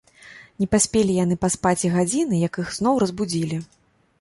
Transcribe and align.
Не 0.61 0.67
паспелі 0.75 1.13
яны 1.17 1.35
паспаць 1.45 1.83
і 1.85 1.91
гадзіны, 1.99 2.41
як 2.47 2.61
іх 2.65 2.73
зноў 2.79 2.95
разбудзілі. 3.05 3.57